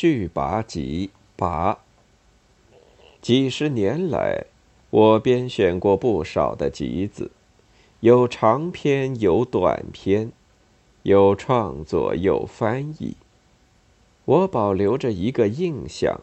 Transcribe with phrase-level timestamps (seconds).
[0.00, 1.78] 续跋集跋。
[3.20, 4.44] 几十年来，
[4.90, 7.32] 我编选过不少的集子，
[7.98, 10.30] 有长篇，有短篇，
[11.02, 13.16] 有创作，有翻译。
[14.24, 16.20] 我保留着一个印象：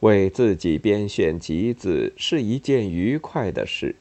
[0.00, 3.96] 为自己编选集子是一件愉快的事。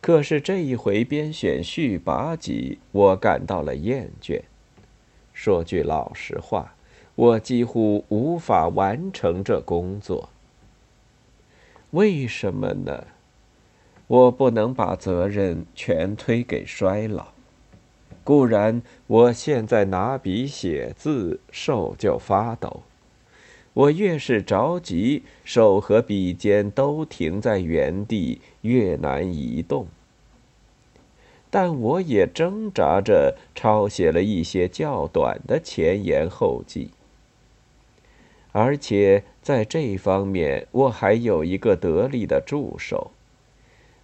[0.00, 4.42] 可是这一回编选续跋集，我感到了厌倦。
[5.34, 6.76] 说句老实话，
[7.18, 10.28] 我几乎无法完成这工作。
[11.90, 13.08] 为什么呢？
[14.06, 17.26] 我不能把责任全推给衰老。
[18.22, 22.84] 固然，我现在拿笔写字，手就发抖。
[23.72, 29.88] 我越是着急，手和笔尖都停在原地，越难移动。
[31.50, 36.90] 但我也挣扎着抄写了一些较短的前言后记，
[38.60, 43.12] 而且在这方面我还有一个得力的助手，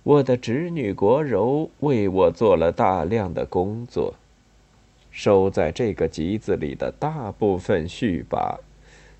[0.05, 4.15] 我的侄女国柔为我做了大量的工作，
[5.11, 8.59] 收在这个集子里的大部分序跋。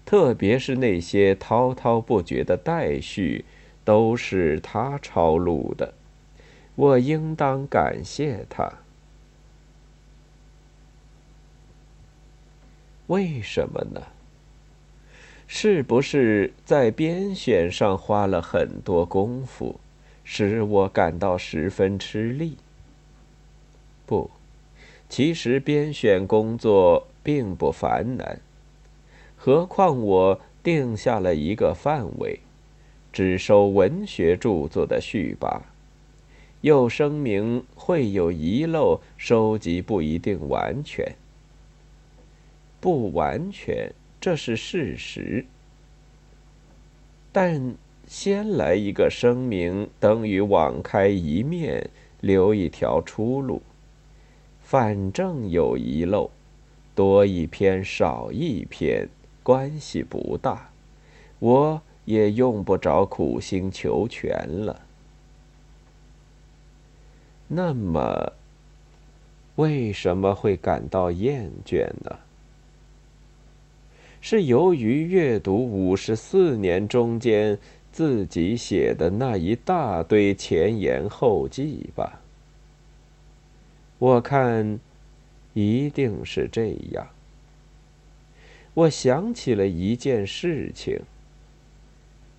[0.05, 3.45] 特别是那些滔滔不绝的待续，
[3.85, 5.95] 都是他抄录的，
[6.77, 8.73] 我应当感谢他。
[13.09, 14.01] 为什么呢？
[15.47, 19.79] 是不是在编选上花了很多功夫，
[20.25, 22.57] 使我感到十分吃力？
[24.07, 24.31] 不，
[25.09, 28.41] 其实编选工作并不繁难。
[29.37, 32.41] 何况我定下了一个范围，
[33.13, 35.61] 只收文学著作的序跋，
[36.63, 41.15] 又声明会有遗漏，收集不一定完全。
[42.81, 43.93] 不完全，
[44.25, 45.45] 这是事实。
[47.31, 47.75] 但
[48.09, 51.91] 先来一个声明，等于网开一面，
[52.23, 53.61] 留一条出路。
[54.63, 56.31] 反正有遗漏，
[56.95, 59.07] 多一篇少一篇。
[59.43, 60.71] 关系不大，
[61.39, 64.81] 我也用不着苦心求全了。
[67.49, 68.33] 那么，
[69.57, 72.21] 为什么会感到厌倦呢？
[74.27, 77.59] 是由于阅读五十四年中间
[77.93, 82.23] 自己写的那一大堆前言后记吧？
[83.99, 84.81] 我看，
[85.53, 87.07] 一定是这样。
[88.73, 90.99] 我想起了一件事情，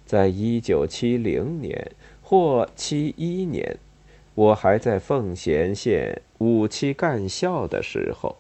[0.08, 1.92] 在一九七零年
[2.24, 3.78] 或七一年，
[4.34, 8.36] 我还在奉贤县五七干校的时候，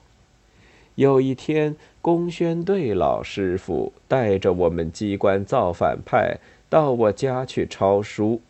[0.96, 6.38] 有一天，公宣队老师傅带着我们机关造反派
[6.70, 8.42] 到我家去抄书，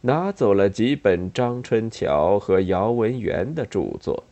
[0.00, 4.24] 拿走了几本张春桥和姚文元的著作。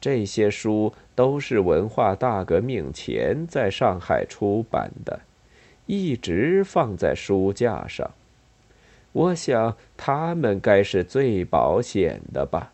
[0.00, 5.20] 这些书都是文化大革命前在上海出版的，
[5.86, 8.10] 一直放在书架上。
[9.12, 12.72] 我想他们该是最保险的吧。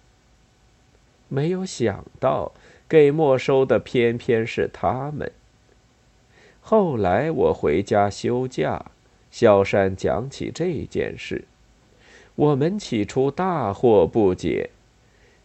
[1.29, 2.53] 没有想到
[2.89, 5.31] 给没收的偏偏是他们。
[6.61, 8.87] 后来我回家休假，
[9.31, 11.45] 萧山讲起这件事，
[12.35, 14.71] 我们起初大惑不解。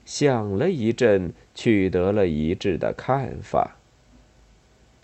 [0.05, 3.77] 想了一阵，取得了一致的看法。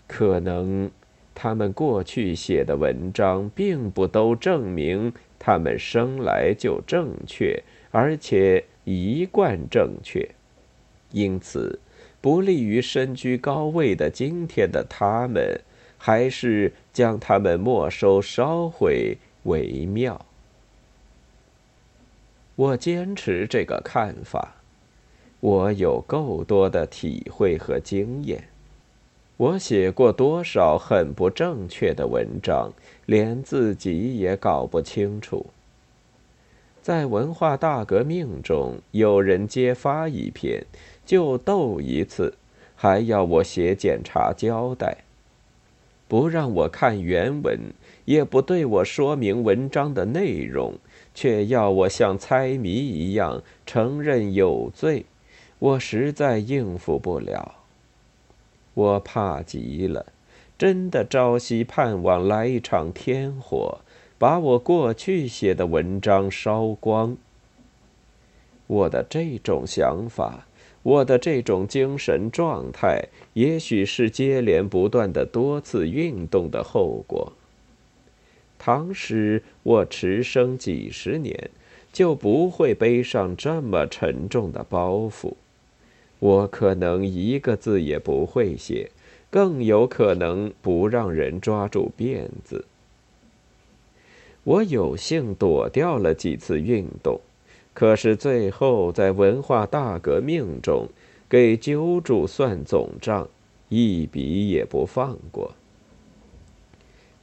[0.06, 0.90] 可能
[1.34, 10.28] 他们过去写的文章并不都证明他们生来就正确，而且一贯正确，
[11.12, 11.78] 因此
[12.20, 15.60] 不利于身居高位的今天的他们，
[15.96, 20.26] 还是将他们没收烧毁为妙。
[22.56, 24.56] 我坚持这个看法。
[25.40, 28.48] 我有够多的体会和经验，
[29.38, 32.70] 我写过多少很不正确的文章，
[33.06, 35.46] 连自己也搞不清楚。
[36.82, 40.62] 在文化大革命中，有人揭发一篇，
[41.10, 42.34] 就斗一次，
[42.76, 44.98] 还要我写检查交代，
[46.06, 47.58] 不让我看原文，
[48.04, 50.74] 也不对我说明文章的内容，
[51.12, 55.04] 却要我像猜谜一样承认有罪。
[55.58, 57.56] 我实在应付不了，
[58.74, 60.06] 我怕极了，
[60.56, 63.80] 真的朝夕盼望来一场天火，
[64.16, 67.16] 把我过去写的文章烧光。
[68.68, 70.46] 我的这种想法，
[70.82, 77.32] 我的这种精神状态，也许是接连不断的多次运动的后果。
[78.58, 81.50] 倘使我迟生几十年，
[81.92, 85.34] 就不会背上这么沉重的包袱。
[86.18, 88.90] 我可能一个字也不会写，
[89.30, 92.64] 更有可能不让人抓住辫子。
[94.44, 97.20] 我有幸躲掉了几次运动。
[97.72, 100.88] 可是最后，在文化大革命中，
[101.28, 103.28] 给揪住算总账，
[103.68, 105.54] 一笔也不放过。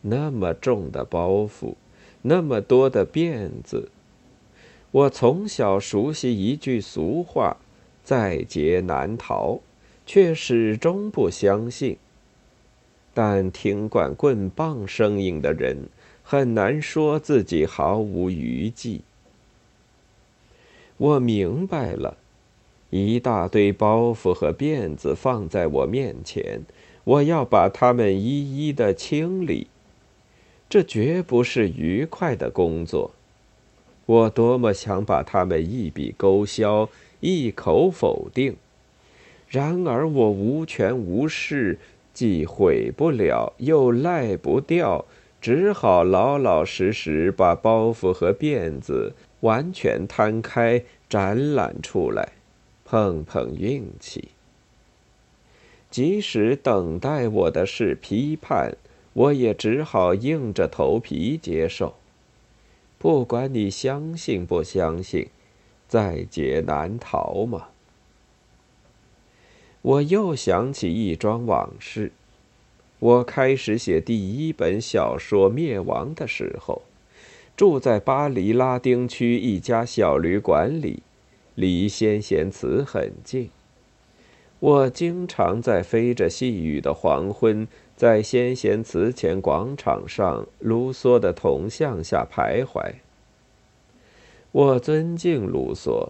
[0.01, 1.75] 那么重的包袱，
[2.21, 3.89] 那么多的辫子。
[4.91, 7.57] 我从小熟悉一句俗话
[8.03, 9.59] ：“在劫难逃”，
[10.07, 11.97] 却始终不相信。
[13.13, 15.89] 但听惯棍棒声音的人，
[16.23, 19.01] 很难说自己毫无余悸。
[20.97, 22.17] 我明白了，
[22.89, 26.61] 一大堆包袱和辫子放在我面前，
[27.03, 29.67] 我要把它们一一的清理。
[30.67, 33.11] 这绝不是愉快的工作。
[34.07, 36.89] 我多么想把它们一笔勾销，
[37.19, 38.55] 一口否定。
[39.47, 41.77] 然而我无权无势，
[42.13, 45.05] 既毁不了，又赖不掉，
[45.39, 49.13] 只好老老实实把包袱和辫子。
[49.41, 52.33] 完全摊开展览出来，
[52.83, 54.29] 碰碰运气。
[55.89, 58.75] 即使等待我的是批判，
[59.13, 61.95] 我也只好硬着头皮接受。
[62.97, 65.29] 不管你相信不相信，
[65.87, 67.69] 在劫难逃嘛。
[69.83, 72.11] 我又想起一桩往事：
[72.99, 76.81] 我开始写第一本小说《灭亡》的时候。
[77.57, 81.01] 住在巴黎拉丁区一家小旅馆里，
[81.55, 83.49] 离先贤祠很近。
[84.59, 92.93] 我经常在飞着细雨的黄昏，在先贤祠前广场上卢梭的铜像下徘徊。
[94.51, 96.09] 我尊敬卢梭，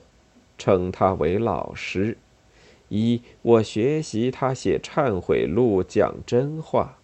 [0.57, 2.17] 称他为老师。
[2.89, 6.97] 一，我学习他写忏悔录，讲真话；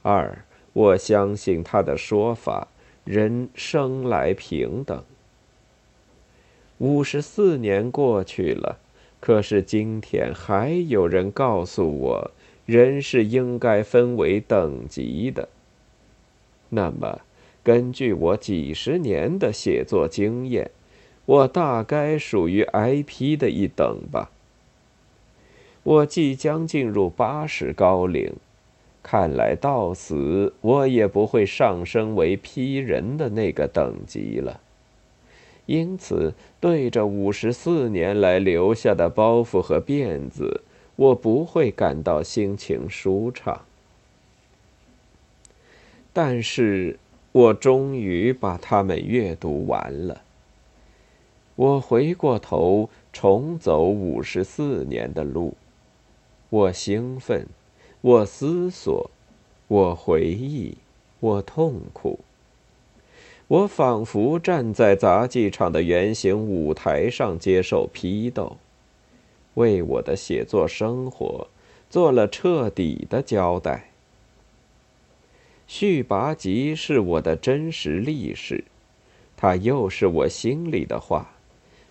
[0.00, 2.68] 二，我相信他的说法。
[3.04, 5.04] 人生来平等。
[6.78, 8.78] 五十四年过去了，
[9.20, 12.30] 可是今天还有人告诉我，
[12.66, 15.48] 人是应该分为等级的。
[16.70, 17.20] 那么，
[17.62, 20.70] 根据我几十年的写作经验，
[21.26, 24.30] 我大概属于 I.P 的一等吧。
[25.82, 28.32] 我即将进入八十高龄。
[29.04, 34.60] 看来到死我也不会上升为批人的那个等级了，
[35.66, 40.62] 因此对着五十四年来留下的包袱和辫子，
[40.96, 43.60] 我不会感到心情舒畅。
[46.14, 46.98] 但是
[47.32, 50.22] 我终于把它们阅读完了。
[51.56, 55.54] 我回过头重走五十四年的路，
[56.48, 57.46] 我兴奋。
[58.06, 59.10] 我思索，
[59.66, 60.76] 我回忆，
[61.20, 62.18] 我痛苦。
[63.48, 68.58] 我仿佛站在杂技场的圆形舞台上接受批斗，
[69.54, 71.48] 为我的写作生活
[71.88, 73.88] 做了彻底的交代。
[75.66, 78.64] 续拔集是我的真实历史，
[79.34, 81.30] 它又是我心里的话，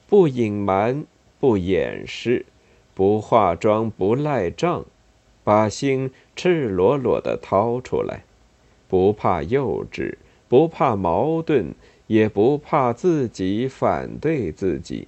[0.08, 1.06] 不隐瞒，
[1.40, 2.46] 不掩饰，
[2.94, 4.86] 不化妆，不赖账。
[5.44, 8.24] 把心赤裸裸的掏出来，
[8.88, 10.16] 不怕幼稚，
[10.48, 11.74] 不怕矛盾，
[12.08, 15.08] 也不怕自己反对自己。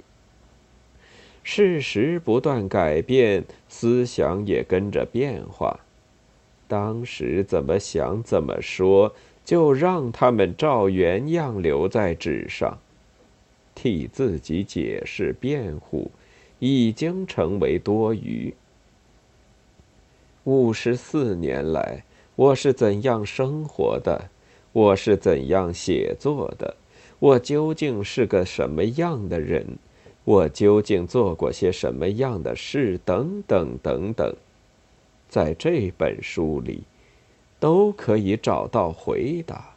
[1.44, 5.80] 事实不断改变，思想也跟着变化。
[6.68, 9.14] 当时怎么想怎么说，
[9.46, 12.80] 就让他们照原样留在纸上。
[13.76, 16.10] 替自己解释辩护，
[16.58, 18.52] 已经成为多余。
[20.46, 22.04] 五十四年来，
[22.36, 24.30] 我是怎样生活的？
[24.74, 26.76] 我是怎样写作的？
[27.18, 29.66] 我究竟是个什么样的人？
[30.24, 33.00] 我究竟做过些什么样的事？
[33.04, 34.36] 等等等等，
[35.28, 36.84] 在这本书里，
[37.60, 39.74] 都可以找到回答。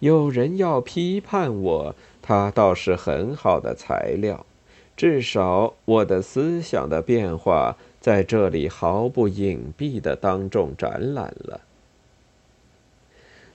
[0.00, 4.45] 有人要批判我，他倒是很好的材料，
[4.96, 7.76] 至少我的思想的变化。
[7.98, 11.62] 在这里毫不隐蔽的当众展览了。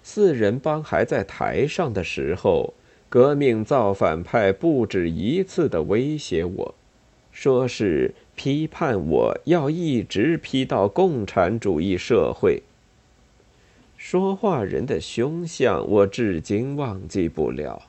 [0.03, 2.73] 四人帮还在台上的时候，
[3.07, 6.75] 革命造反派不止一次的威胁我，
[7.31, 12.61] 说是批判我要一直批到共产主义社会。
[13.95, 17.83] 说话人的凶相，我至今忘记不了。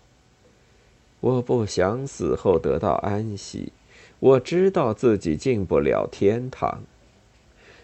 [1.22, 3.72] 我不想死后得到安息，
[4.18, 6.82] 我知道自己进不了天堂。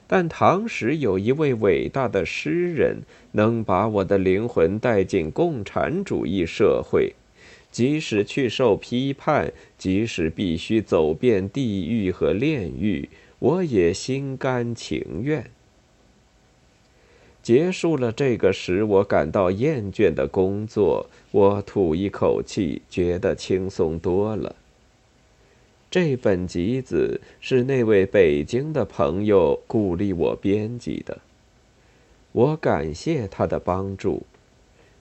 [0.08, 3.02] 但唐时有一位伟大的诗人，
[3.32, 7.14] 能把我的灵魂带进共产主义社会，
[7.70, 15.48] 即使去受批判，即使必须走遍地狱和炼狱，我也心甘情愿。
[17.42, 24.54] 结束了这个使我感到厌倦的工作，我吐一口气，觉得轻松多了。
[25.90, 31.18] 这本集子是那位北京的朋友鼓励我编辑的，
[32.32, 34.26] 我感谢他的帮助。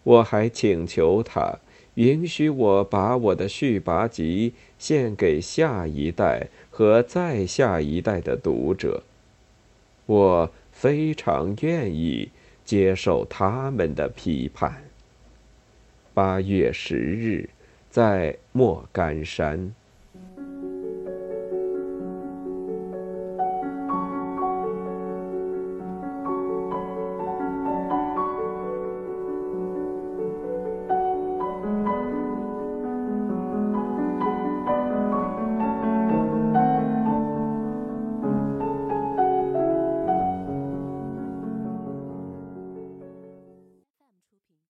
[0.03, 1.60] 我还请求他
[1.96, 9.03] 允许我把我的续跋集献给下一代和再下一代的读者。
[10.06, 12.29] 我非常愿意。
[12.67, 14.84] 接受他们的批判。
[16.13, 17.50] 八月十日，
[17.89, 19.74] 在莫干山。